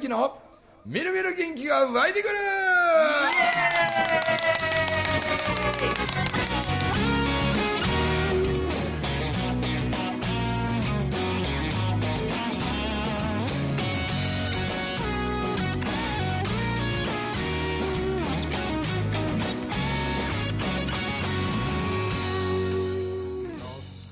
[0.00, 0.38] 明の
[0.86, 2.34] みるみる元気が湧いてくる。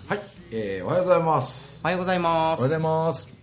[0.08, 1.80] はい、えー、おはようございます。
[1.82, 2.34] おはようございます。
[2.34, 3.35] おはようございます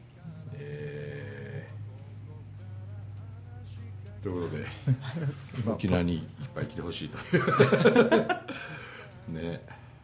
[5.67, 6.21] 沖縄にいっ
[6.55, 7.43] ぱい来てほしいという。
[9.39, 9.61] ね。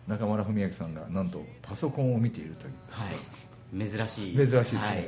[0.07, 2.73] 中村文明さんがなんとパソコンを見ているという。
[2.89, 3.89] はい。
[3.89, 4.35] 珍しい。
[4.35, 5.05] 珍しいですね、はい。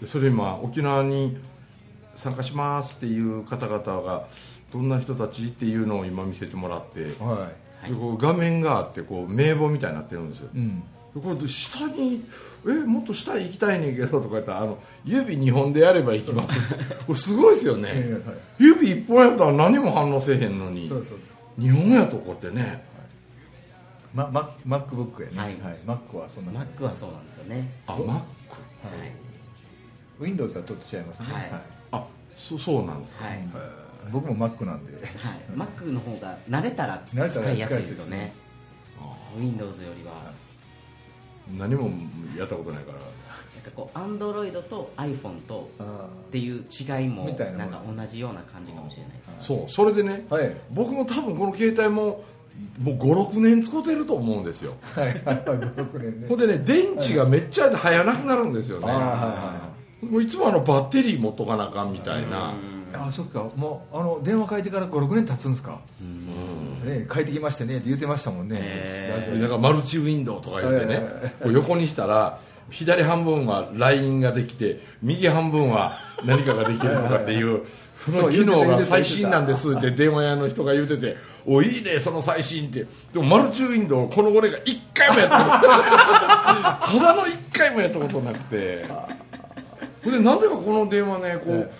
[0.00, 1.36] でそれ今沖縄に
[2.16, 4.26] 参加しますっていう方々が
[4.72, 7.50] どんな人たちっていうのを今見せてもらって、では
[7.98, 10.84] こう画面があってこう名簿みたいになってるんですよ、い、うん、で
[11.20, 12.24] これ下に
[12.66, 16.58] 「えもっと下行きたいねんけど」とか言ったらあの「指2本でやれば行きます」
[17.06, 18.38] これすごいですよね、ええはい。
[18.58, 20.88] 指1本やったら何も反応せえへんのに。
[20.88, 21.60] そうそうそう。
[21.60, 22.84] 2本やとこうやってね。
[24.14, 25.78] ま、マ MacBook やね、はい。
[25.86, 27.70] Mac はそんな Mac はそうなんですよね。
[27.86, 28.12] あ Mac はい。
[28.12, 28.22] はい。
[30.20, 31.52] Windows は取ってちゃいますね、はい。
[31.92, 33.36] あそそうなんですか、はい。
[33.36, 33.42] へ
[34.10, 34.92] 僕も Mac なんで。
[34.92, 35.02] はい。
[35.54, 38.34] Mac の方が慣れたら使いやすいですよね。
[39.38, 40.12] Windows よりは。
[40.12, 40.51] ー
[41.58, 41.90] 何も
[42.38, 42.98] やったことないから。
[42.98, 47.68] なんかこう Android と iPhone とあっていう違いもなん。
[47.68, 50.56] んか同じような感じかもしれないですそうそれでねあはい。
[50.70, 52.24] 僕も多分この携帯も
[52.80, 54.74] もう56年使ってると思うんですよ。
[54.94, 55.06] はい。
[55.06, 56.28] はい56年ね。
[56.28, 58.96] ほんでね電池がめっちゃ早なくなるんですよね、はい。
[58.96, 63.48] はもういつもあのバッテリー持っとかなあかんみたいな、いあそっか。
[63.56, 65.80] もうあの電話変えてから56年経つんですか、
[66.84, 69.34] ね、変えてきましてねって言ってましたもんね、へーラジオ。
[69.34, 72.38] でだからマルチウィンドウとか言ってね、横にしたら
[72.70, 77.62] 左半分は LINE ができて右半分は何かができるとかっていう
[77.94, 81.16] その機能が最新なんですって電話屋の人が言うてて
[81.46, 82.86] 「おいいねその最新」って。
[83.12, 85.44] でもマルチウィンドウこの俺が1回もやった
[86.80, 88.86] ことただの1回もやったことなくて。
[90.02, 91.70] ほんでなんでかこの電話ねこう、はい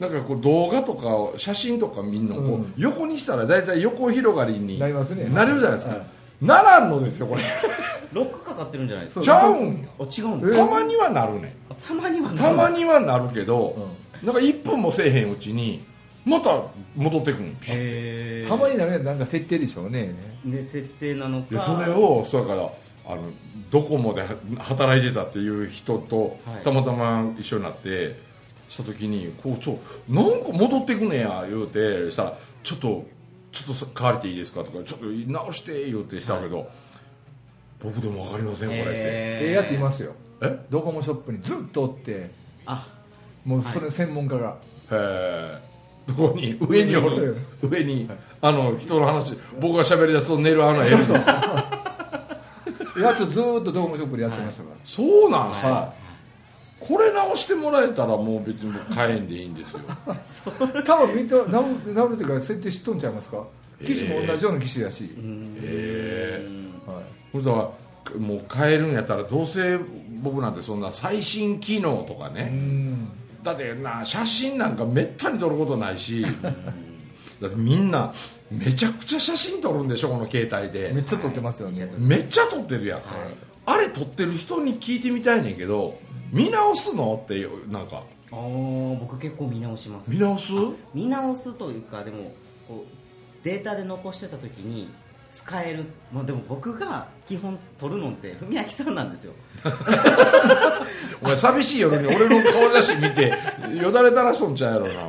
[0.00, 2.74] なんかこう動画とか写真とか見んのこう、うん。
[2.76, 5.24] 横にしたら大体横広がりになりますね。
[5.24, 6.06] なれるじゃないですか、はい。
[6.44, 7.42] ならんのですよこれ。
[8.12, 9.24] ロックかかってるんじゃないですか。
[9.24, 9.88] ちゃうんよ。
[9.98, 10.56] あ違うんです。
[10.56, 12.38] たまにはなるねたまにはなる。
[12.38, 13.88] たまにはなるけど、
[14.22, 15.84] なんか1分もせえへんうちに
[16.24, 16.62] また
[16.96, 20.14] 戻ってくるんたまになるなんか設定でしょうね。
[20.44, 21.58] で設定なのか。
[21.58, 22.70] それをそれから
[23.06, 23.22] あの
[23.70, 24.22] ドコモで
[24.58, 26.64] 働いてたっていう人とはい。
[26.64, 28.27] たまたま一緒になって
[28.68, 33.06] した時にこうちょなんか戻ってくねや言うてしたらちょっと
[33.50, 36.68] ちょっとさ変われていいですかとかちょっと直して言うてしたけど、
[37.80, 38.90] 僕でも分かりませんこれって。
[38.90, 40.12] ええやついますよ。
[40.42, 40.66] え？
[40.68, 42.30] ドコモショップにずっとおって
[42.66, 42.86] あ
[43.44, 44.58] もうそれ専門家が、
[44.90, 45.58] へえ
[46.06, 46.58] どこに？
[46.60, 47.38] 上におる。
[47.62, 48.08] 上に
[48.40, 49.36] あの人の話。
[49.58, 51.20] 僕が喋り出すと寝るあの L ですや
[53.14, 55.94] つずーっとドコモショップでやってましたから、そうなんすか、は
[56.80, 59.80] これ直してもらえたらもう別に僕買えんでいいんですよ。
[60.84, 63.42] 多分みんな直る直るっていうか設定知っとんちゃいますか？
[63.84, 65.56] 機種も同じような機種やし、うん。
[65.56, 66.48] へえ
[66.86, 67.02] はい
[67.32, 67.70] これだか
[68.14, 69.78] らもう買えるんやったらどうせ
[70.22, 73.08] 僕なんてそんな最新機能とかうね、ん。
[73.42, 76.24] だってな写真なんかめったに撮ることないし。
[77.40, 78.12] だってみんな
[78.50, 80.90] めちゃくちゃ写真撮るんでしょこの携帯で。
[80.92, 83.02] めっちゃ撮ってますよね、めっちゃ撮ってるやん、
[83.64, 86.00] あれ撮ってる人に聞いてみたいねんけど
[86.30, 87.20] 見直すの？
[87.24, 88.02] っていうなんか。
[88.30, 90.10] あー僕結構見直します。
[90.10, 90.52] 見直す？
[90.94, 92.32] 見直すというかでも
[92.66, 94.90] こうデータで残してた時に
[95.30, 99.32] 使える、まあ、でも僕が基本撮るのって文明さんなんですよ。
[101.22, 103.32] お前寂しい夜に俺の顔写真見て
[103.80, 105.02] よだれ垂らしとんちゃうやろな。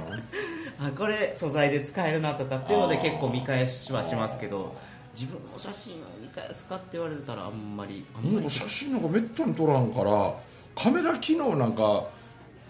[0.82, 4.74] あこれ素材で使えるなとかっていうので結構見返しはしますけど
[5.14, 8.40] 自分の写真を見返すかって言われたらあんまりあんまり。
[8.40, 10.34] もう写真なんかめったに撮らんから
[10.82, 12.06] カメラ機能なんか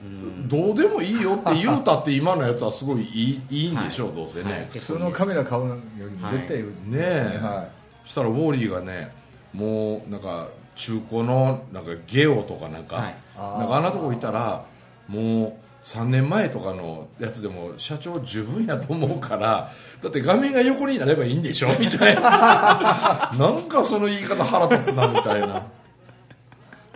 [0.01, 4.67] うんどうでもいいよって言うたって今のやつはすごいいいいいんでしょう、どうせね、はい。
[4.71, 7.39] 普通のカメラ買うよりも絶対いい、ねえ。
[7.41, 7.67] は
[8.05, 9.11] したらウォーリーがね
[9.53, 13.15] もうなんか中古のなんかゲオとかなんか、はい。
[13.37, 14.65] なんかあんなとこ行ったら
[15.07, 19.71] もう3年前とかのやつでも社長十分やと思うから
[20.01, 23.31] だって画面が横になればいいんでしょみたいな。
[23.37, 25.47] なんかその言い方腹立つなみたいな。
[25.47, 25.61] い、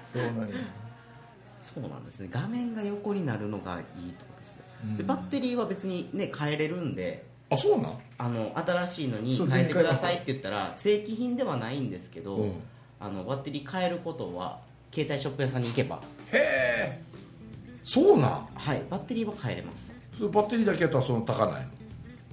[0.05, 0.55] そうなんや
[1.73, 2.29] そうなんですね。
[2.31, 4.97] 画面が横になるのがいいってことですね、うん。
[4.97, 7.25] でバッテリーは別にね変えれるんで。
[7.49, 7.97] あそうなん？
[8.17, 12.53] あの新しいのに変えてくださいって言ったら正規品ではないんですけど、うん。
[12.99, 14.59] あのバッテリー変えることは
[14.91, 16.01] 携帯ショップ屋さんに行けば。
[16.31, 17.01] へえ。
[17.83, 18.47] そうなん？
[18.55, 19.93] はいバッテリーは変えれます。
[20.17, 21.67] それバッテリーだけやったらその高ないの？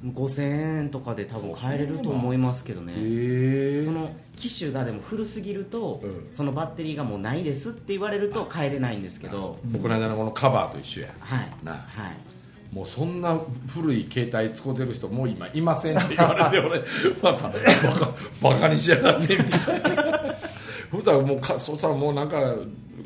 [0.05, 2.95] 5000円とかで多分変えれると思いますけどね。
[2.97, 6.29] へえその機種がでも古すぎると、うん。
[6.33, 11.09] そのバッテリーがもうないですって言われると変えれないんですけど、僕の間のこのカバーと一緒や。
[11.21, 11.51] はい。
[11.63, 12.75] なはい。
[12.75, 13.39] もうそんな
[13.69, 16.79] 古い携帯使ってる人もう今いませんって言われて 俺
[17.21, 17.59] またバ
[17.99, 20.35] カバカにしやがってみたいな。
[20.93, 22.55] そしたらもうかそしたらもうなんか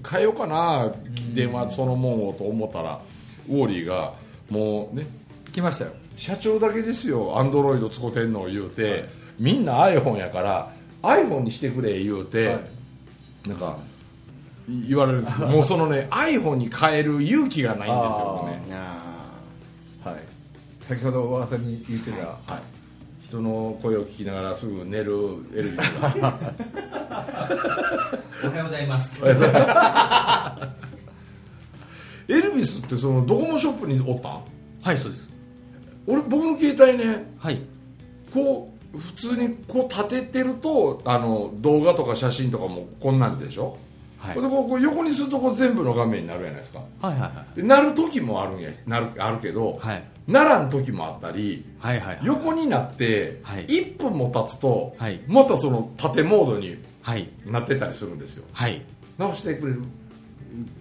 [0.08, 0.92] 変えようかな
[1.34, 3.00] 電話そのもんをと思ったら
[3.48, 4.12] ウォーリーが
[4.50, 5.06] もうね
[5.52, 9.08] 来ましたよ社長だけですよアンドロイド使ってんのを言うて、
[9.38, 10.72] みんな iPhone やから
[11.02, 12.60] iPhone にしてくれ言うて、はい。
[13.48, 13.76] なんか
[14.68, 15.46] い言われるんですよ。
[15.52, 18.62] もうそのね iPhone に変える勇気がないんですよね。
[18.72, 19.38] あ
[20.08, 20.20] はい。
[20.80, 22.62] 先ほど噂に言ってた、はい、
[23.26, 25.14] 人の声を聞きながらすぐ寝る
[25.54, 26.14] エルビスが。
[28.44, 29.22] おはようございます。
[32.28, 34.42] エルビスってそのドコモショップにおったん？
[34.82, 35.30] はいそうです
[36.06, 37.60] 俺僕の携帯ねはい。
[38.32, 43.76] こう普通にこう立ててるとあの動画とか写真とかもこんなんでしょ、
[44.18, 44.34] はい。
[44.34, 46.80] でこうこう横にするとこう全部の画面になるじゃないですか。
[47.00, 47.56] はいはいはい。
[47.56, 50.04] でなる時もあるんやなるあるけど、はい。
[50.26, 53.66] ならん時もあったりはいはいはい横になってはい。
[53.66, 55.20] 1分も経つと、はい。
[55.26, 57.28] またその縦モードにはい。
[57.46, 58.44] なってたりするんですよ。
[58.52, 58.82] はい。
[59.18, 59.82] 直してくれる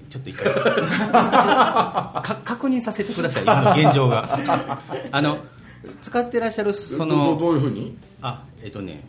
[0.10, 0.54] ちょっと一回。
[0.54, 4.40] か確認させてください今の現状が。
[5.12, 5.38] あの
[6.02, 7.98] 使ってらっしゃるそのどういうふうに？
[8.22, 9.04] あえっとね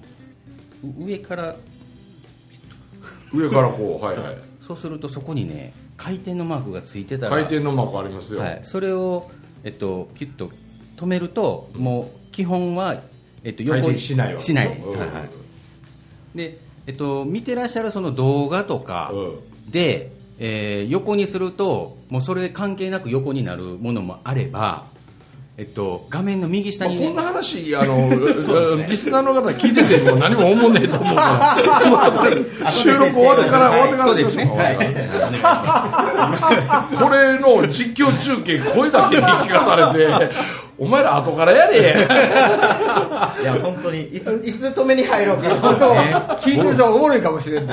[0.82, 1.54] う上から
[3.32, 4.36] 上からこうはいはい。
[4.66, 9.30] そうするとそこにね回転のマークがついてたら回転のマークありますよ、はい、それを、
[9.62, 10.50] えっと、ピュッと
[10.96, 13.00] 止めると、もう基本は、
[13.42, 14.98] えっと、回転しないしないうん。
[14.98, 16.36] はいはい。
[16.36, 24.86] で、えっと、見てらっしゃるその動画とかうで、えー横にするともうそれ関係なく横になるものもあれば、
[25.56, 28.08] えっと、画面の右下に、ねまあこんな話 あの、
[28.88, 31.14] リスナーの方聞いてても何も思んねえと思う。
[31.14, 32.12] からま
[32.66, 34.14] あ収録終わってから、終わってから。
[34.14, 34.70] ですね、は
[36.92, 40.32] い、これの実況中継声だけに聞かされて
[40.76, 41.84] お前ら後からやれい。
[43.44, 44.20] や本当にい。
[44.20, 44.52] つい。
[44.54, 46.56] つ止めに入ろうか聞い。
[46.56, 47.22] てる人はおもろい。
[47.22, 47.72] かもしれんで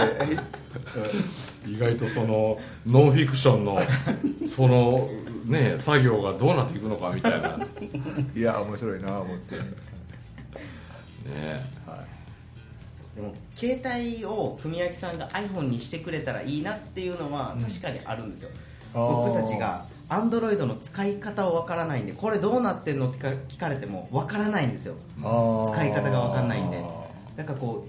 [1.66, 3.80] 意外とそのノンフィクションの
[4.48, 5.10] その
[5.46, 7.58] ね作業がどうなっていくのかみたいな。
[7.58, 7.68] ね
[8.36, 9.56] いや面白いな思って。
[13.16, 18.50] でも携帯を文明さんが iPhone にしてくれたらいいなっていうのは確かにあるんですよ、
[18.94, 19.26] あー。
[19.26, 23.20] 僕たちが Android の使い方をわからないんでこれどうなってんのって
[23.50, 24.96] 聞かれてもわからないんですよ。
[25.18, 26.82] 使い方がわかんないんで。
[27.36, 27.86] だからこ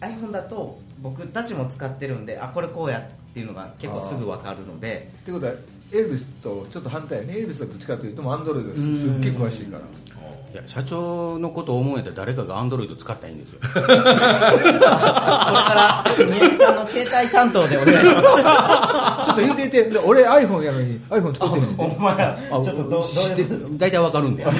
[0.00, 3.02] う iPhone だと僕たちも使ってるんであこれこうやっ
[3.34, 5.10] ていうのが結構すぐわかるので。
[5.22, 5.52] ってことは
[5.92, 7.38] エルビスとちょっと反対やね。
[7.38, 8.76] エルビスはどっちかというとアンドロイドす。
[9.02, 9.82] すっげえ詳しいから。
[10.52, 13.60] いや社長のことを思えたら誰かがアンドロイド使ったらいいんですよ。
[13.72, 14.02] これか
[15.74, 18.24] ら文明さんの携帯担当でお願いします。
[19.26, 19.82] ちょっと言うていて。
[19.90, 24.44] で俺 iPhone やのに iPhone 作ってへんねんおて前らちょっとどどう知って大体わかるんで。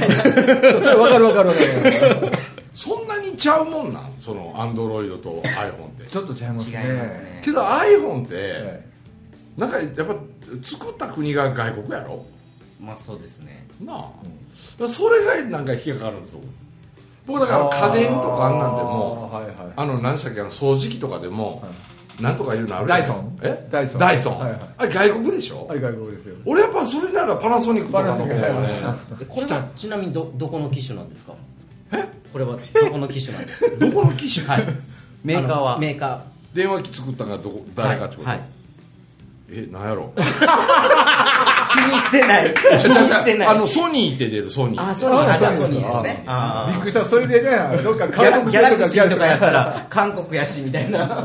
[0.81, 2.33] それ分かる分かる分かる
[2.77, 4.13] そんなにちゃうもんなん？
[4.21, 6.05] そのアンドロイドと iPhone って。
[6.11, 6.85] ちょっと違いますね。
[6.85, 7.41] 違いますね。
[7.43, 8.83] けど iPhone って、はい。
[9.57, 10.15] なんかやっぱ
[10.63, 12.27] 作った国が外国やろ？
[12.79, 13.67] まあそうですね。
[13.83, 14.13] なあ、だか
[14.81, 16.41] らそれがなんか引っかかるんですよ。
[17.27, 19.55] 僕だから家電とかあんなんでもあーはいはい。
[19.75, 21.65] あの何でしたっけあの掃除機とかでも、
[22.21, 23.39] なんとかいうのあるダイソン？
[23.43, 23.67] え？
[23.73, 24.01] ダイソン。
[24.01, 24.61] ダイソン、はいはい。
[24.77, 26.37] あれ外国でしょ、あれ外国ですよ。
[26.45, 28.41] 俺やっぱそれならパナソニックとかの方がね。
[28.43, 31.33] パナソニえこれはちなみにどどこの機種なんですか？
[31.93, 32.16] え？
[32.37, 33.77] これはどこの機種なんですか？
[33.81, 34.65] どこの機種、はい、
[35.25, 35.79] メーカーは。
[35.79, 38.39] メーカ電話機作ったのがどこ誰かってこと、はい。
[38.39, 38.47] はい。
[39.53, 40.13] えなんやろ？
[40.17, 40.21] ー
[41.73, 42.53] 気にしてない。
[42.53, 43.49] 気にしてない。
[43.49, 44.91] あのソニーって出るソニー。
[44.91, 46.25] あそうなんだじゃあソそうですニーですね。
[46.27, 47.05] あびっくりした。
[47.07, 51.25] それでねどっかギャラ韓国ギャラクシーとかやったらら韓国やしみたいな。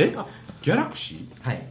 [0.00, 0.16] え？
[0.62, 1.48] Galaxy？
[1.48, 1.62] はい。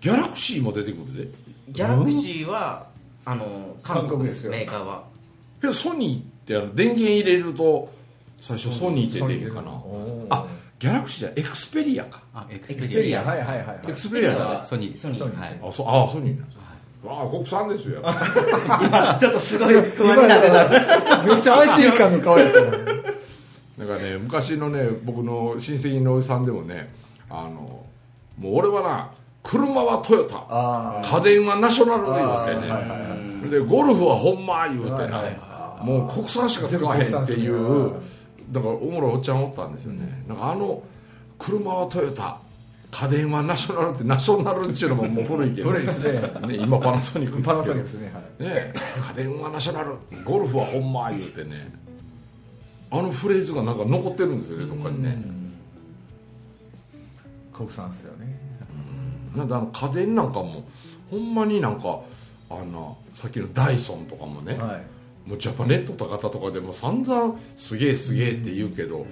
[0.00, 1.28] Galaxy も出てくるで。
[1.68, 2.86] Galaxy は
[3.24, 4.50] あの韓国で韓国ですすよ。
[4.50, 5.04] メーカーは。
[5.72, 7.92] ソニーってあの電源入れると
[8.40, 9.72] 最初ソニーって出へんかな
[10.30, 10.46] あ
[10.78, 12.20] Galaxy じゃ Xperia か。
[12.34, 13.80] あ Xperia はいはいはいはい。
[13.88, 15.02] Xperia だソニーです。
[15.02, 15.40] ソニー。
[15.40, 15.58] はい。
[15.62, 16.58] あそあソニーなんです
[17.08, 18.00] ああ国産ですよ。
[18.04, 21.22] 今ちょっとすごい不安になってた。
[21.22, 22.60] めっちゃ安心感の顔やった。
[22.62, 22.82] なだか
[23.94, 26.92] らね昔のね僕の親戚のおじさんでもね
[27.30, 27.84] あの
[28.38, 29.10] もう俺はな
[29.42, 30.44] 車はトヨタ。
[30.48, 32.76] あ家電はナショナルで言うてはいはいは
[33.14, 35.45] ねでゴルフはほんま言うてな、はい
[35.82, 37.92] もう国産しか使わへんっていう
[38.50, 40.82] だからおもろいおっちゃんおったんですよね、なんかあの
[41.38, 42.38] 車はトヨタ
[42.90, 45.70] 家電はナショナルってナショナルっていうのももう古いけど。
[45.70, 45.98] 古いです
[46.40, 46.48] ね。
[46.48, 48.42] ね今パナソニックパナソニックでですすねはい。
[48.42, 48.72] ね
[49.08, 51.70] 家電はナショナルゴルフはほんま言うてね。
[52.90, 55.18] あのフレーズがなんか残ってるんですよねどっかにね。
[57.52, 58.38] 国産ですよね。
[59.34, 60.64] なんであの家電なんかも
[61.10, 62.00] ほんまになんか
[62.48, 64.95] あのさっきのダイソンとかもね、はい
[65.26, 69.06] もうジャパネットとかとかでも散々すげえすげえって言うけど、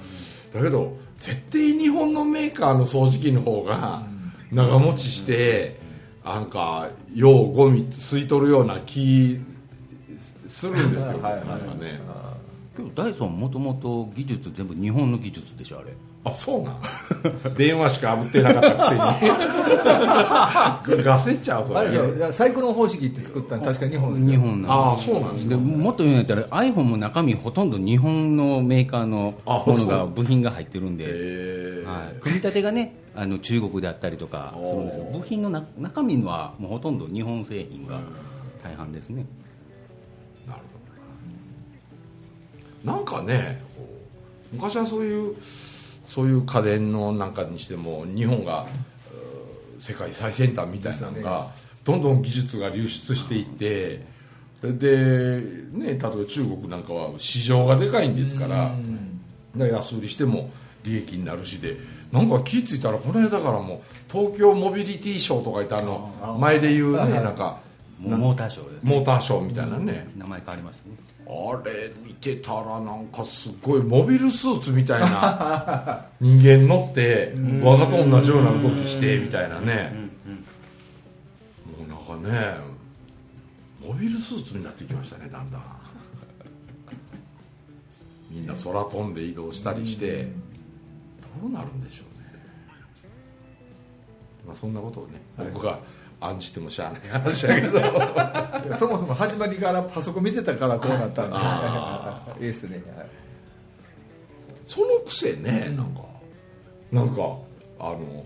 [0.53, 4.07] だけど絶対日本のメーカーの掃除機の方が
[4.53, 5.81] 長持ちして、
[6.25, 9.41] なんかようゴミ吸い取るような気
[10.47, 12.01] するんですよ、はいはいなんかね。
[12.77, 15.95] けどダイソンもともと技術全部日本の技術でしょあれ
[16.25, 16.71] あそうな。
[16.71, 16.81] ん
[17.55, 19.01] 電話しか炙ってなかったくせに。
[21.05, 24.33] ガセちゃうそれサイクロン方式って作ったの確か日本ですよ。
[24.33, 31.13] 日本なああそうなんですでかもっと言うんやったら iPhone も中身ほとんど日本のメーカーのあものが部品が入ってるんで、はい、
[32.21, 35.05] 組み立てがねあの中国であったりとかするんですよ。
[35.05, 37.99] おー部品のな中身はもうほとんど日本製品が
[38.63, 39.27] 大半ですね。
[40.49, 40.61] なる
[42.85, 42.93] ほど。
[42.93, 43.63] なんかね
[44.53, 45.35] 昔はそういう
[46.07, 48.67] そういう家電のなんかにしても日本が
[49.79, 51.49] 世界最先端みたいなのが
[51.85, 54.01] どんどん技術が流出していって
[54.63, 55.41] で、
[55.73, 58.75] ね、例えば中国なんかは市場がでかいんですから
[59.55, 60.51] で安売りしても
[60.85, 61.77] 利益になるしで
[62.13, 63.81] なんか気付いたらこの間からもう
[64.11, 67.59] 東京モビリティショーとか言ってあの前で言うねなんか
[68.01, 68.91] モーターショーですね。
[68.91, 70.09] モーターショーみたいなね。
[70.17, 70.97] 名前変わりましたね
[71.27, 80.05] あれ見てたらなんかすごいモビルスーツみたいな 人間乗って我がと同じような動きしてみたいなね。
[81.79, 82.57] もうなんかね
[83.81, 85.63] モビルスーツになってきましたねだんだん。
[88.31, 90.29] みんな空飛んで移動したりして
[91.43, 92.27] どうなるんでしょうね。
[94.47, 95.79] まあそんなことをね僕が
[96.27, 97.81] 案じてもしゃあない話だけど。
[98.77, 102.83] そもそも始まりからパソコン見てたからこうなったんでいいですね。
[102.97, 103.07] はい
[104.65, 106.01] そのくせねなんか。
[106.91, 107.37] なんか
[107.79, 108.25] あの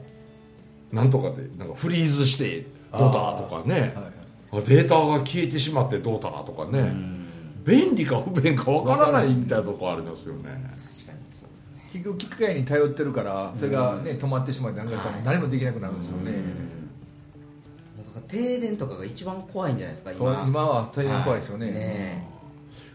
[0.93, 3.93] なんとかでなんかフリーズしてどうだとかね。
[3.97, 4.19] はい
[4.65, 6.91] データが消えてしまってどうだとかね。
[7.65, 10.45] 便利か不便かわからないみたいなとこありますよね。
[10.45, 11.89] 確かにそうですね。
[11.93, 16.33] 結局機械に頼ってるからそれがね止まってしまってなんかしたら何もできなくなるんですよね。
[16.33, 16.39] だ
[18.21, 20.45] から停電とかが一番怖いんじゃないですか今。
[20.47, 21.71] 今は大変怖いですよね。
[21.71, 22.29] ね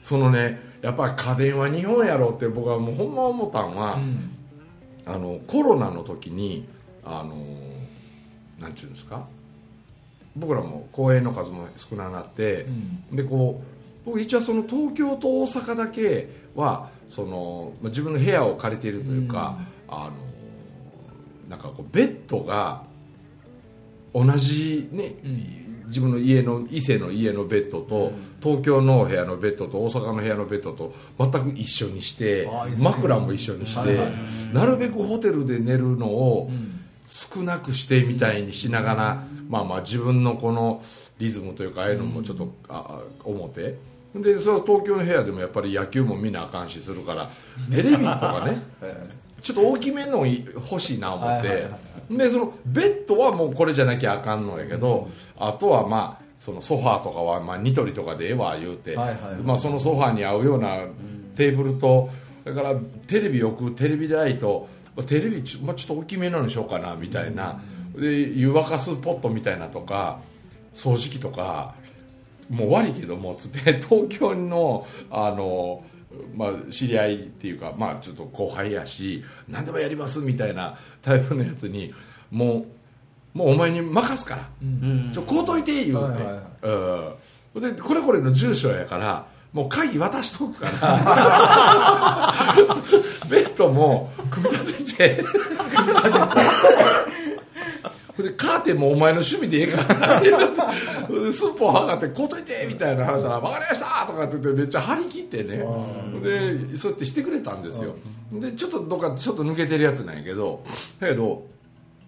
[0.02, 3.98] そのねやっぱり家電は日本やろうって僕はもうほんま思ったんは、
[5.06, 6.68] あのコロナの時に
[7.06, 7.36] あの
[8.60, 9.26] なんちゅうんですか？
[10.36, 12.66] 僕らも公演の数も少なくなって、
[13.12, 20.12] でこう僕一応その東京と大阪だけはその、まあ、自分の部屋を借りているというか、あの
[21.50, 22.84] なんかこうベッドが
[24.14, 25.16] 同じね、
[25.88, 34.00] 自分の家の伊勢の家のベッドと、東京の部屋のベッドと大阪の部屋のベッドと全く一緒にして枕も一緒にして、
[34.54, 36.50] なるべくホテルで寝るのを
[37.06, 40.82] 少なくしてみたいにしながら、まあまあ自分のこの
[41.20, 43.78] リズムというかああいうのもちょっと、ああ思って。
[44.16, 47.30] でそれは東京の部屋でもやっぱり野球も見なあかんしするから
[47.72, 48.62] テレビとかね
[49.44, 51.68] ちょっと大きめの欲しいな思って、
[52.10, 60.80] でそのベッドはもうこれじゃなきゃあかんのやけど、あとはまあそのソファーとかはまあニトリとかでええわ言うて、まあ、そのソファーに合うような
[61.36, 62.10] テーブルと
[62.46, 62.76] だから
[63.08, 67.62] テレビ置くテレビ台とまあテレビちょ,、まあ、ちょっと大きめのにしようかなみたいな、
[67.96, 70.20] で湯沸かすポットみたいなとか
[70.74, 71.76] 掃除機とか
[72.50, 75.84] もう悪いけどもつって東京のあの、
[76.36, 81.94] まあ、知り合いっていうか、まあ、ちょっと後輩やし何でもやりますみたいなタイプのやつに
[82.32, 82.66] も
[83.34, 84.48] うもうお前に任すから、
[85.12, 87.56] ちょこうといて言うて、はいはいはい。
[87.56, 87.76] うん。
[87.76, 92.56] でこれこれの住所やからもう鍵渡しとくから。
[93.30, 95.24] ベッドも組み立てて
[98.18, 100.30] でカーテンもお前の趣味でええからで
[101.34, 105.58] スープを測ってこうといてみたいな話なら分かりましたとかって言ってめっちゃ張り切ってね。
[106.22, 107.96] でそうやってしてくれたんですよ。
[108.32, 110.64] でちょっとどっかちょっと抜けてるやつなんやけど
[111.00, 111.46] だけど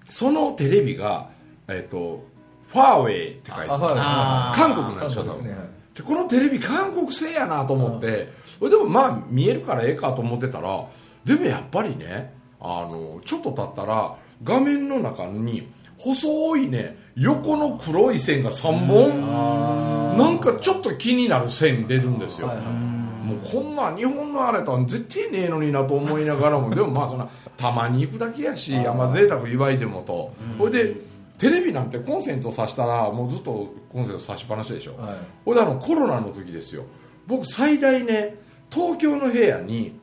[0.10, 1.30] そのテレビが、
[1.68, 2.24] えっと
[2.68, 4.60] ファーウェイって書いてある。
[4.62, 5.44] 韓国なんでしょ多分。
[5.44, 5.60] ねはい
[5.96, 8.28] でこのテレビ韓国製やなと思って、
[8.60, 10.86] それでもまあ見えるからええかと思ってたら
[11.24, 16.98] でもやっぱりねあのちょっと経ったら画面の中に細いね。
[17.16, 20.18] 横の黒い線が3本。
[20.18, 26.70] なんかちょっと気になる線出るんですよ、ももうこんな日本のあれとは絶対ねえのになと思いながらも。
[26.76, 30.34] でもまあそんなたまに行くだけやしあんま贅沢祝いでもと。
[30.58, 30.96] ほいで
[31.38, 34.98] テレビなんてコンセント挿したらもうずっとコンセント挿しっぱなしでしょ。
[34.98, 35.18] はい。
[35.44, 36.84] ほいであのコロナの時ですよ。
[37.28, 38.36] 僕最大ね
[38.72, 40.00] 東京の部屋に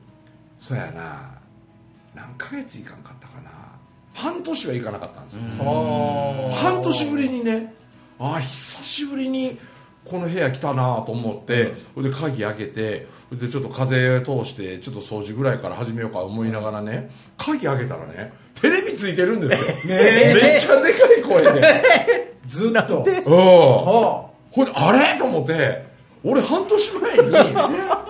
[0.59, 1.39] そうやな
[2.15, 3.22] 何ヶ月行かんかった
[4.15, 5.41] 半年は行かなかったんですよ、
[6.53, 7.75] 半年ぶりにね
[8.19, 9.59] ああ久しぶりに
[10.05, 22.37] この部屋来たなと思ってそれで鍵開けてそれでちょっと風通してちょっと掃除ぐらいから始めようか思いながらね鍵開けたらねテレビついてるんですよ、 めっちゃでかい声で。
[22.49, 23.05] ずっと。
[23.05, 23.37] うん。
[23.37, 25.19] はほんであれ？
[25.19, 25.85] と思って。
[26.25, 27.19] 俺半年前に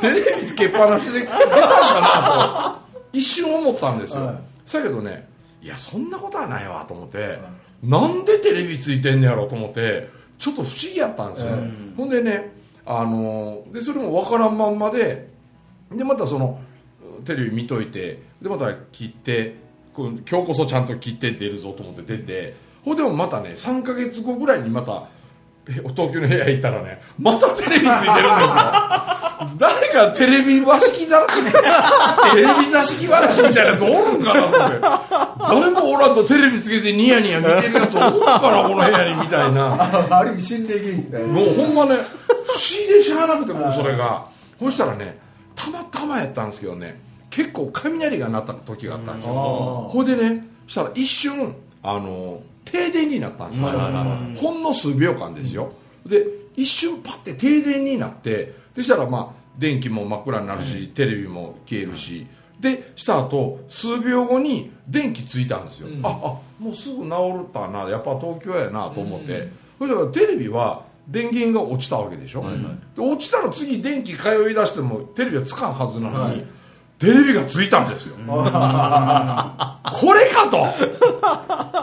[0.01, 4.37] テレビつけっぱなしで出たんかなと一瞬思ったんですよ、はい。
[4.71, 5.27] だけどね
[5.63, 7.39] いやそんなことはないわと思って、
[7.83, 11.95] なんでテレビついてんねやろと思ってちょっと不思議やったんですよ、うん。
[11.97, 12.53] ほんでね
[12.85, 15.29] あのでそれも分からんまんまで
[15.91, 16.61] でまたその
[17.25, 19.57] テレビ見といてでまた切って
[19.95, 22.55] 今日こそちゃんと切って出るぞと思って出て
[22.85, 25.09] ほんでもまたね3か月後ぐらいにまた
[25.69, 28.63] え東京の部屋行ったらねまたテレビついてるんですよ。
[29.59, 31.43] 誰かテレビ和式ざらし
[32.33, 34.81] テレビ座敷話みたいなやつおるんかなって。
[35.41, 39.75] 誰もおらんとテレビつけてニヤニヤ見てるやつおるんかなこの部屋にみたいな。
[39.75, 42.01] あある意味心霊現象もうほんまね
[42.45, 44.25] 不思議でしゃあなくてもうそれが。
[44.61, 45.19] そしたらね
[45.57, 47.01] たまたまやったんですけどね
[47.31, 49.89] 結構雷が鳴った時があったんですよ。
[49.91, 52.41] ほいでねそしたら一瞬あの
[52.73, 53.69] 停電になったんですよ。
[54.41, 55.73] ほんの数秒間ですよ。
[56.07, 56.27] で
[56.57, 62.27] 一瞬パッて停電になってでしたらまあ電気も真っ暗になるし、テレビも消えるし
[62.59, 69.49] でした後数秒後に電気ついたんですよ、ああもうすぐ治るったなやっぱ東京やなと思って、
[69.79, 72.45] そしたらテレビは電源が落ちたわけでしょ、
[72.97, 75.75] で落ちたら次電気通い出してもテレビはつかん。
[75.75, 76.45] はずなのに、はい
[77.03, 78.15] テレビがついたんですよ。
[78.25, 78.45] こ
[80.13, 80.65] れかと。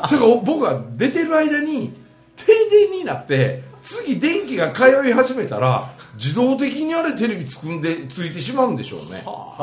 [0.07, 1.93] それから僕が出てる間に
[2.37, 9.23] 停電になって次電気が通い始めたら自動的にあれテレビつくんでついてしまうんでしょうね。
[9.25, 9.53] ほ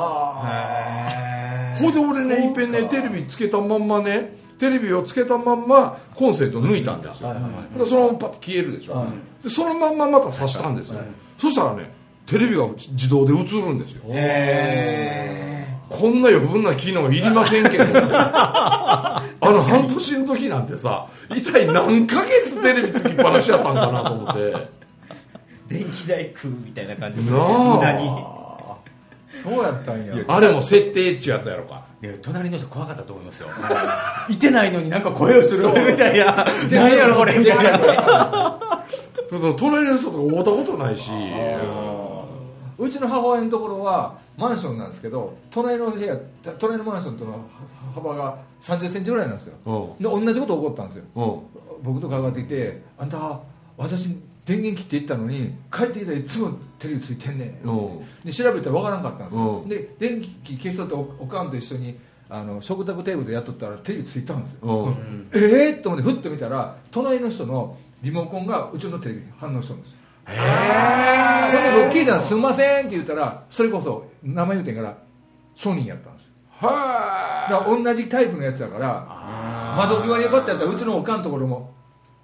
[1.89, 7.35] いで俺ねいっぺんねテレビつけたまんまねテレビをつけたまんまコンセント抜いたんですよ、
[7.87, 9.07] そのままパッと消えるでしょ、はい。
[9.43, 11.01] でそのまんままた挿したんですよ、
[11.39, 11.91] そしたらね
[12.27, 14.03] テレビが自動で映るんですよ。
[15.89, 17.85] こんな余分な機能いりませんけど。
[18.19, 24.77] あの半年の時なんてさ一体何ヶ月テレビつきっぱなしやったんかなと思って。
[25.69, 27.49] 電気代食うみたいな感じですなあ。
[27.77, 28.09] 無駄に。
[29.43, 30.15] そうやったんや。
[30.27, 31.85] あれも設定っちゅうやつやろか。
[32.23, 33.49] 隣の人怖かったと思いますよ。
[34.29, 35.69] いてないのになんか声をする。
[35.69, 36.45] みたいな。
[36.71, 38.59] 何やろこれみたいな。
[39.31, 41.11] そうそう隣の人とか会ったことないし
[42.79, 46.17] うちの母親のところはマンションなんですけど隣の部屋
[46.59, 47.49] 隣のマンションとの
[47.95, 49.55] 幅が3 0ンチぐらいなんですよ。
[49.65, 50.01] う。
[50.01, 51.05] んで同じこと起こったんですよ。
[51.15, 51.23] う。
[51.23, 53.41] ん僕とかかってきて「あんた
[53.77, 57.73] 私電源切って行ったのに帰ってきたらいつもテレビついてんねん」う。
[57.73, 59.67] んで調べたら分からんかったんですよ、う。
[59.67, 64.91] んで電気消しとっておおかんと一緒にあの食卓テーブルでやっとったらテレビついたんですよ、う。
[64.91, 69.97] ん ええー、と思ってふっと見たら隣の人のリモコンがうちのテレビに反応したんですよ
[70.29, 74.95] へえ僕聞いたら「すんません」って言ったらそれこそ名前言うてんから
[75.55, 76.31] ソニーやったんですよ。
[76.59, 79.07] はだから同じタイプのやつだから
[79.77, 81.75] 窓際にパッとやったらうちのおかんのところも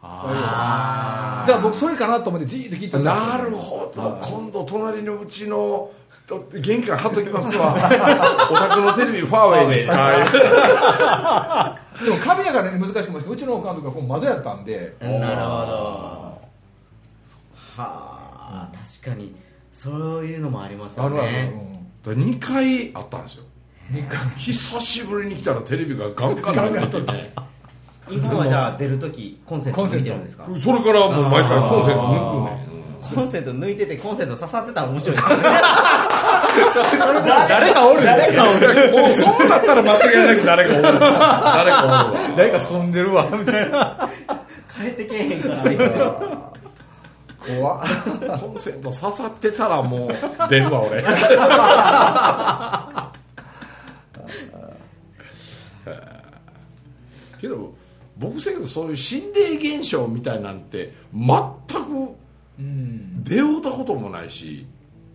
[0.02, 3.26] だから僕それかなと思ってじーっと聞いてたんですよ。
[3.26, 4.18] なるほど。
[4.20, 5.90] 今度隣のうちの
[6.26, 7.74] と玄関貼っときますわ。
[8.50, 9.88] お宅のテレビファーウェイです。
[9.88, 14.96] かでも壁やからね難しくもうちのおかんとかこう窓やったんで。
[15.00, 16.21] なるほど
[17.76, 18.70] はあ。
[19.02, 19.34] 確かに。
[19.72, 21.52] そういうのもありますよあるある、ね
[22.04, 23.44] 2回あったんですよ。
[23.44, 23.52] うん
[23.96, 27.12] 二回久しぶりに来たらテレビがガンガン鳴ってて。
[27.12, 27.32] ね
[28.10, 29.86] 今はじゃあ出るときコンセント。
[29.86, 30.44] 抜いてるんですか？
[30.60, 32.68] それからもう毎回コンセント抜くね。
[33.14, 35.16] コンセント抜いててコンセント刺さってたら面白い。
[35.16, 35.34] ですね
[37.48, 39.02] 誰かおる誰かおる。
[39.02, 42.14] もうそうだったら間違いなく誰かおる誰かおるわ。
[42.36, 44.08] 誰か住んでるわみたいな。
[44.74, 46.51] 帰ってけえへんからみたいな
[47.46, 48.40] 怖っ。
[48.40, 50.10] コンセント刺さってたらもう
[50.48, 51.04] 出るわ俺。
[57.40, 57.74] けど
[58.16, 61.28] 僕せけどそういう心霊現象みたいなんて全
[61.84, 62.16] く
[62.58, 63.24] うん。
[63.24, 64.66] 出会うたこともないし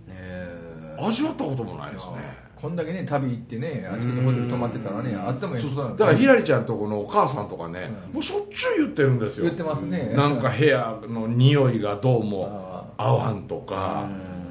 [0.09, 0.97] え。
[0.99, 5.63] 味わったこともないですねこんだけね旅行ってねあっちこっちホテル泊まってたらねあってもええ。
[5.63, 9.45] ことなんだからひらりちゃんとこのお母さんとかね、もうしょっちゅう言ってるんですよ。
[9.45, 10.13] 言ってますね。
[10.15, 14.07] なんか部屋の匂いがどうも合わんとか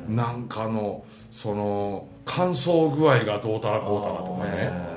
[0.09, 4.97] なんかのその乾燥具合がどうたらこうたらとかね。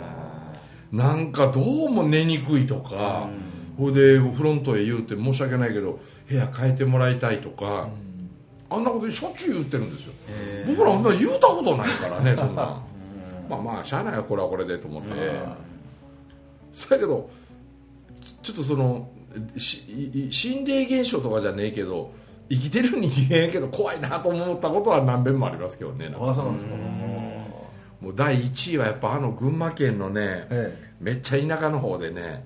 [0.92, 3.30] なんかどうも寝にくいとか
[3.78, 7.90] ほいでフロントへ言うて申し訳ないけど部屋変えてもらいたいとか、
[8.70, 10.14] あんなことしょっちゅう言ってるんですよ。
[10.68, 12.84] 僕らあんな言うたことないからねそんなん
[13.50, 15.10] まあまあしゃあないわこれはこれでと思って。
[16.72, 17.30] そやけど
[18.44, 19.10] ちょっとその
[19.58, 22.12] 心霊現象とかじゃねえけど
[22.50, 26.32] 生きてる人間やけど怖いなと思ったことは何遍もありますけどねなんか。
[26.32, 26.76] あそうなんですか。
[28.02, 32.46] もう第1位はやっぱあの群馬県のね、えめっちゃ田舎の方でね。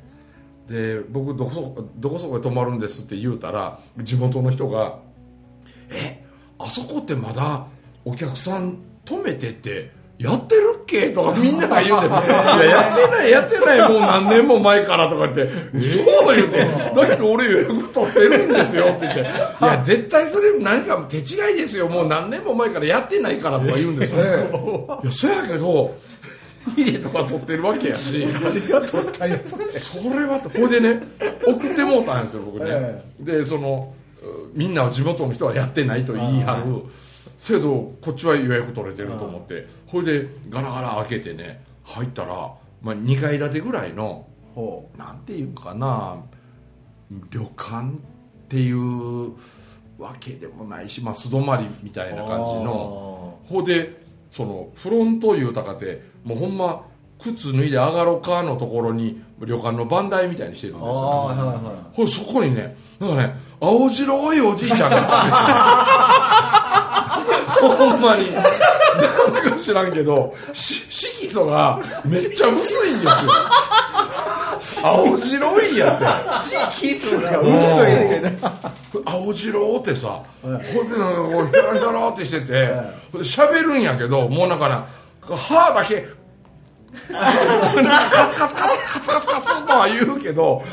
[0.67, 4.99] で僕どこそこどこそこへ泊まるんですって言うたら地元の人が
[5.91, 6.23] 「え
[6.57, 7.67] あそこってまだ
[8.05, 19.19] お客さん泊めてってやってるっけ?」とかみんなが言うんですよ「いややってないやってないもう何年も前から」とか言って「嘘言うて「だけど俺予約取ってるんですよ」って言って
[19.61, 21.21] 「いや絶対それ何か手違
[21.53, 21.87] いですよ。
[21.87, 24.19] もう何年も前からやってないから」とか言うんですよ、
[25.03, 25.95] いやそやけど
[26.77, 28.03] 家とか取ってるわけやし。
[28.05, 28.19] それ。
[30.25, 31.01] はほいでね
[31.45, 36.63] 送ってもうたんですよ僕ね、えでそのうみんなは地元の人はやってないと言い張る
[37.43, 44.25] せやけどこっちは予約取れてると思ってほいでガラガラ開けてね入ったら、まあ、2階建てぐらいの
[44.55, 46.23] ほなんていうかな
[47.31, 47.91] 旅館っ
[48.47, 49.33] ていう
[49.97, 54.01] わけでもないし、まあ、素泊まりみたいな感じのほうで
[54.31, 56.85] そのフロントいうたかてもうほんま
[57.19, 66.52] 靴脱いで上がろうかのところに旅館の番台みたいにしてるんですよ、はいはいはほいそこにねなんかね青白いおじいちゃんが
[67.69, 68.31] ほんまに。
[68.33, 68.43] なん
[69.51, 73.31] か知らんけどし色素がめっちゃ薄いんですよ。
[74.83, 76.05] 青白いんやって。
[76.79, 78.37] キスがい薄いってね
[79.05, 80.53] 青白ってさ、ほん
[80.89, 82.73] でなんかこうひらひらってしてて、
[83.13, 84.87] 喋るんやけどもうなんかな
[85.21, 86.07] 歯だけ
[87.11, 90.63] カツカツカツカツカツカツとは言うけど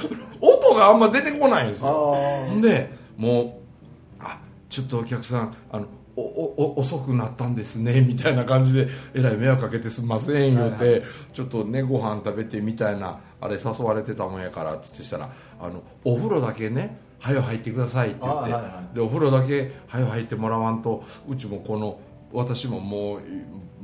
[0.40, 2.16] 音があんま出てこないんですよ。
[2.60, 3.52] でもう
[4.22, 5.86] 「あちょっとお客さんあの
[6.20, 11.02] おおお遅くなったんですね」 みたいな感じで「えらい迷惑かけてすんません」言うて、
[11.32, 15.30] ちょっとねご飯食べてみたいなあれ誘われてたもんやから」っつってしたら
[15.60, 21.98] 「あのお風呂だけねはよ入ってください」って言って、あはいはでお風呂だけはよ入ってもらわんとうちもこの
[22.32, 23.20] 私ももう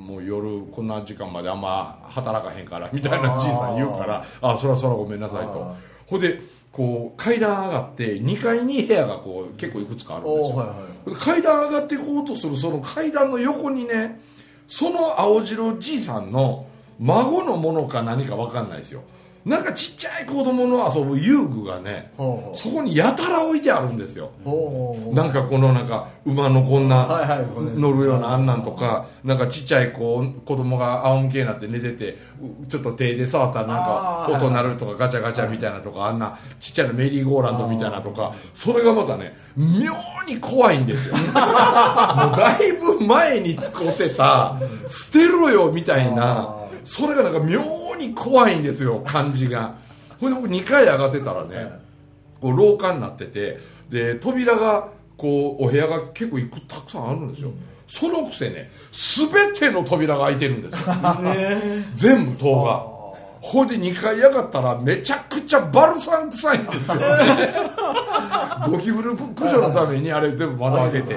[0.01, 5.62] もう夜こんな時間まであんま働かへんからみたいなじいさん言うから「あそらそらごめんなさい」と。
[5.62, 6.40] あほんで
[6.77, 10.75] こう階段上がって2階に部屋がこう結構いくつかあるんですよ、はいは
[11.07, 11.11] い。
[11.11, 14.21] で階段上がっていこうとするその階段の横にね
[14.67, 16.67] その青白じいさんの
[17.01, 19.05] 孫のものか何か分かんないですよ
[19.47, 22.11] なんかちっちゃい子供の遊ぶ遊具がね
[22.53, 24.33] そこにやたら置いてあるんですよ。
[25.13, 27.39] なんかこのなんか馬のこんはいはい
[27.77, 32.19] な乗るようなあんなんとかなんかちっちゃい子子供が仰向けになって寝てて
[32.65, 39.93] うちょっと手で触ったらなんか音鳴るとかガチャガチャみたいなとかあんなちっちゃなメリーゴーランドみたいなとかそれがまたね妙
[40.27, 41.15] に怖いんですよ。
[41.23, 44.57] もうだいぶ前に使ってた
[44.89, 46.56] 捨てろよみたいなあ
[46.87, 47.61] それがなんか妙
[47.96, 49.75] に怖いんですよ感じが。
[50.20, 51.81] ほんで僕2階上がってたらね、
[52.40, 53.59] こう廊下になってて
[53.90, 57.51] で扉がこうお部屋が結構いくたくさんあるんですよ、
[57.88, 60.81] そのくせね全ての扉が開いてるんですよ。
[61.94, 62.87] 全部塔が。
[63.40, 66.96] ほいで2階上がったらめちゃくちゃバルサン臭いんですよ。
[68.70, 71.16] ゴキブリ駆除のためにあれ全部窓開けて。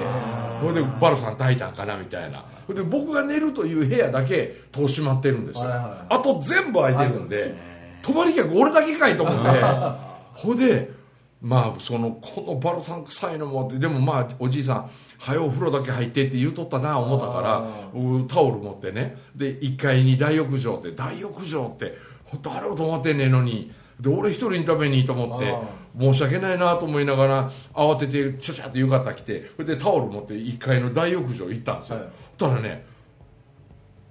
[0.60, 7.54] ほいでバルサン炊いたんかなみたいなで僕が寝るという部屋だけ戸閉まってるんですよ、はいはあと全部開いてるんで、
[8.02, 9.48] 泊まり客俺だけかいと思って。
[10.34, 11.00] ほいで
[11.42, 19.16] まあそのこのバルサン臭いのもってでもまあおじいさん「はよお風呂だけ入って」って言うとったな思ったから僕タオル持ってね。
[19.34, 21.96] で1階に大浴場って大浴場って
[22.42, 23.72] 誰も泊まってんねえのに。
[24.00, 25.60] で俺一人に食べにと思ってあ
[25.98, 32.06] 申し訳ないなと思いながら慌ててちゃちゃって浴衣着てそれでタオル持って1階の大浴場行ったんですよ、はい。
[32.38, 32.86] そしたらね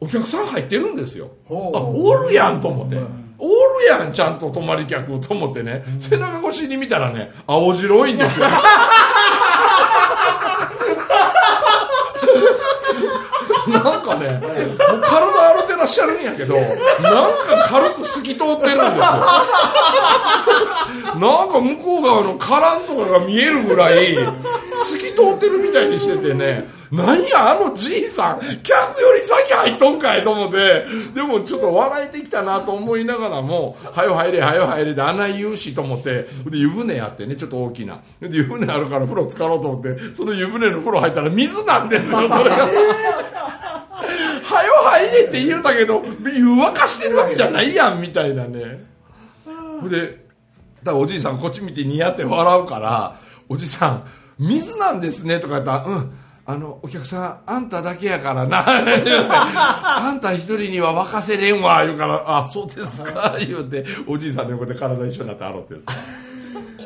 [0.02, 1.30] お客さん入ってるんですよ。
[1.50, 3.54] あおるやんと思って、うんおる
[3.88, 8.46] やんちゃんと泊まり客と思ってね、背中越しに見たらね青白いんですよ。
[13.70, 14.48] なんかねも
[14.98, 16.66] う体らっしゃるんやけどなん
[17.46, 18.80] か軽く透き通ってるんですよ
[21.20, 24.24] なんか向こう側のカランとかが見えるぐらい透
[24.98, 42.70] き通ってるみたいにしててねなんやあのじいさん客より先入っとんかいと思ってでもちょっと笑えてきたなと思いながらも「はよ入れはよ入れ」で穴言うしと思ってで湯船あってねちょっと大きなで湯船あるから風呂浸かろうと思ってその湯船の風呂入ったら水なんですよそれが。
[45.00, 48.84] 入れて言うたけど湯沸かしてるわけじゃないやんみたいなね。
[49.46, 50.26] ほんで
[50.84, 54.08] だおじいさんこっち見てニヤって笑うからおじさん
[54.38, 56.12] 水なんですねとか言ったらうん
[56.46, 65.86] あのお客さんあんただけやからな言うてあんた一人には沸かせれんわ言うからあそうですか言うておじいさんの横で体一緒になって洗ってです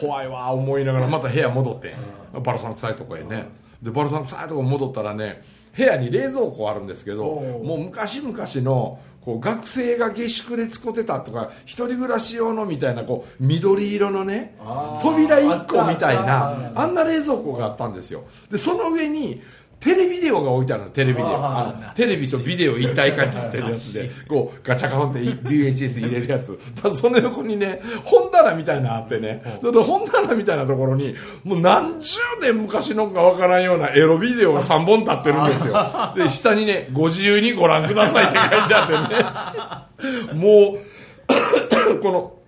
[0.02, 1.95] 怖いわ思いながらまた部屋戻って
[2.43, 3.47] バラさん臭いとこへね。
[3.82, 5.43] でバラさん臭いとこ戻ったらね
[5.75, 14.55] 部屋に冷蔵庫あるんですけどもう昔々のこう学生が下宿で使ってたとか一人暮らし用のみたいなこう緑色のね
[15.01, 18.25] 扉1個みたいなあんな冷蔵庫があったんですよ。
[18.51, 19.41] でその上に
[19.84, 24.10] テレビデオが置いてあるのテレビデオああのテレビとビデオ一体化してるやつで。
[24.30, 26.58] こうガチャカホンって VHS 入れるやつ。
[26.82, 29.43] ただその横にね本棚みたいなのあってね。
[29.62, 35.76] 本棚みたいなところにもう何十年昔のかわからんようなエロビデオが3本立ってるんですよ。
[36.15, 40.34] で下にねご自由にご覧くださいって書いてあってね。
[40.39, 42.42] もうこの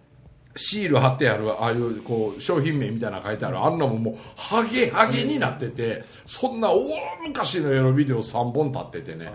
[0.55, 3.57] シール貼ってあるああいうこう商品名みたいなの書いてある。
[3.57, 6.79] あんなもんもうハゲハゲになっててそんな大
[7.27, 9.31] 昔のエロビデオ3本立っててね。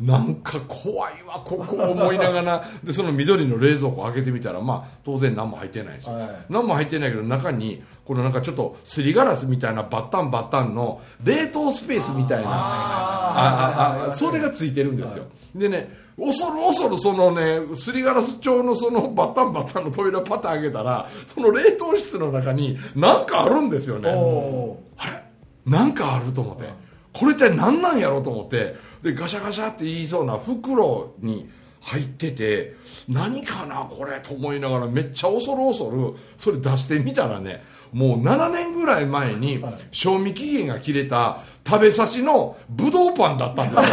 [0.00, 2.64] なんか怖いわここ思いながら。
[2.82, 6.30] でその緑の冷蔵庫開けてみたらまあ当然何も入ってないんですよ、はい。
[6.48, 15.26] 何も入ってないけど中にこのなんかちょっとすりガラスみたいなバッタンバッタンの冷凍スペースみたいなあああそれがついてるんですよ。
[15.54, 24.10] でね恐る恐るそのねすりガラス調のそのバッタンバッタンの扉パッと開けたらその冷凍室の中に何かあるんですよね。
[24.14, 25.22] おあれ？
[25.64, 26.68] なんかあると思って。
[27.12, 28.74] これ一体何なんやろうと思って。
[29.02, 31.48] でガシャガシャって言いそうな袋に
[31.80, 32.76] 入ってて
[33.08, 43.82] 何かなこれと思いながらめっちゃ恐る恐るそれ出してみたらねもう7年ぐらい前に賞味期限が切れた食べさしのぶどうパンだったんですよ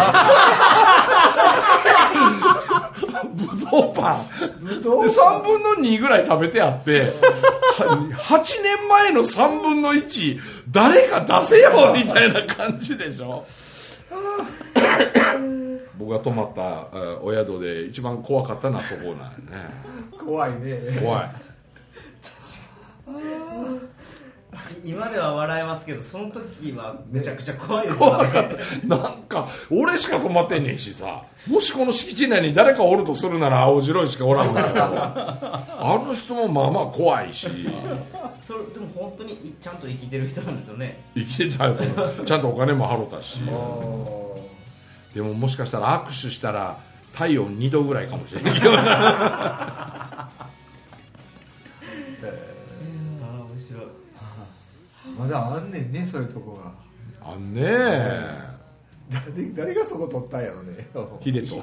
[3.34, 4.26] ぶどうパン。
[4.60, 7.12] ぶどうで3分の2ぐらい食べてあって
[7.78, 13.46] 8年前の3分の1誰か出せよみたいな感じでしょ？
[15.98, 19.30] 僕が泊まったえーお宿で一番怖かったのはそこなんやね。
[20.26, 21.00] 怖いね。
[21.02, 21.32] 怖い
[24.84, 31.24] 今では笑えますけどその時はめちゃくちゃ怖いです怖かったなんか俺しか泊まってんねんしさ。
[31.48, 37.48] もしこの敷地内に誰かおるとするなら青白いしかおらんからあの人もまあまあ怖いし。
[38.42, 41.04] それでも本当にいちゃんと生きてる人なんですよね。
[41.16, 41.78] 生きてたよ
[42.26, 43.42] ちゃんとお金も払ったし。
[43.50, 44.40] お
[45.14, 46.78] でももしかしたら握手したら
[47.14, 48.60] 体温2度ぐらいかもしれない
[55.20, 56.72] まだあんねんねそういうとこが。
[57.22, 58.50] あんねえ
[59.10, 60.88] 誰誰がそこ取ったんやろね。
[61.20, 61.56] ヒデと。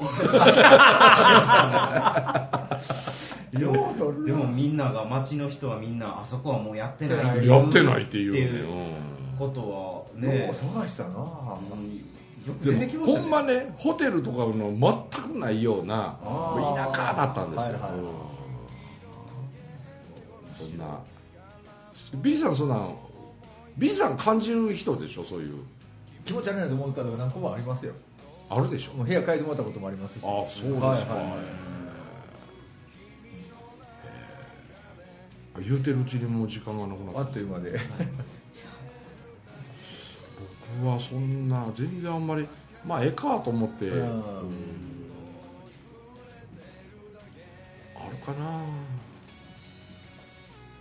[3.58, 8.66] よう取るでもみんなが町の人はみんなあそこはもうやってないやってやってないっていうってねいう
[9.38, 11.10] ことはよねう探したな。
[11.10, 11.58] よ
[12.60, 13.22] くうん出てきましたね。
[13.22, 17.92] でもほんまねホテルとかの全くないような田舎だったんですよ、はいはい。
[17.92, 18.06] うん。
[20.52, 21.00] そんな。
[22.22, 23.05] ビさんそんなビ
[23.78, 25.62] リーさん感じる人でしょそういう。
[26.24, 27.92] 気持ち悪いなと思う方が何個もありますよ。
[28.48, 28.94] あるでしょ。
[28.94, 30.22] もう部屋変えてもらったこともありますし。
[30.22, 31.00] あそうですか、はいは
[35.60, 35.64] い。
[35.64, 37.78] 言うてるうちにもう時間がなくなあっっという間で。
[40.80, 42.46] 僕はそんな全然あんまり
[42.84, 44.00] まあええかと思って、うん。
[44.00, 44.22] うん。
[47.94, 48.60] あるかな。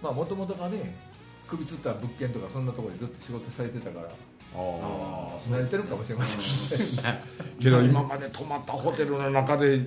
[0.02, 1.05] まあもともとがね
[1.48, 4.10] 首つった物件とかそんなところでずっと仕事されてたから。
[4.58, 6.88] ああ慣れてるかもしれません
[7.60, 9.82] けど今まで泊まったホテルの中で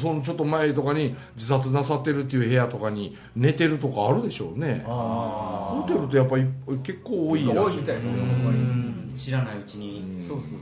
[0.00, 4.84] そのちょっと前とかに自殺なさってるっていう部屋とかに寝てるとかあるでしょうね。
[4.86, 6.46] あホテルってやっぱり
[6.84, 7.58] 結構多いらしい。
[7.58, 8.12] 多いみたいですよ
[9.16, 10.00] 知らないうちに。
[10.22, 10.56] うんそうそうそ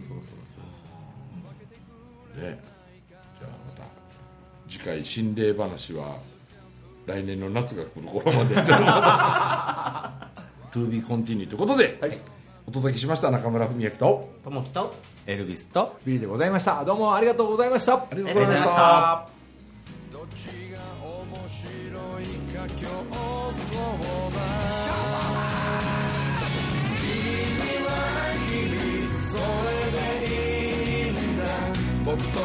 [2.41, 2.43] う。
[2.43, 2.59] ね。
[3.39, 3.91] じゃあまた
[4.67, 6.17] 次回心霊話は
[7.09, 8.55] 来年の夏が来る頃まで。
[10.71, 12.21] To be continued ということで、はい、
[12.67, 14.29] お届けしました中村文明と。
[14.45, 14.95] 友樹と。
[15.27, 15.99] エルビスと。
[16.05, 16.85] ビ B でございました。
[16.85, 17.95] どうもありがとうございました。
[17.95, 19.29] ありがとうございました。
[20.13, 21.65] どっちが面白
[22.21, 23.73] いか競争
[24.35, 24.39] だ
[27.01, 27.09] 君
[27.87, 27.89] は
[28.51, 30.37] 君それで
[31.05, 31.43] いいんだ。
[32.05, 32.39] 僕と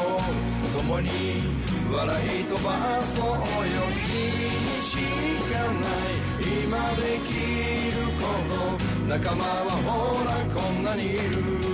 [0.77, 1.52] 共に
[1.93, 3.37] 笑い飛ばそうよ
[4.01, 4.97] 君し
[5.53, 6.43] かない。
[6.65, 7.31] 今でき
[7.95, 8.53] ること。
[9.07, 11.72] 仲間はほらこんなにいる。